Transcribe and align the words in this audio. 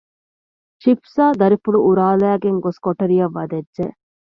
ޝިފްޒާ 0.81 1.25
ދަރިފުޅު 1.39 1.79
އުރާލައިގެން 1.85 2.59
ގޮސް 2.63 2.79
ކޮޓަރިއަށް 2.85 3.35
ވަދެއްޖެ 3.37 3.85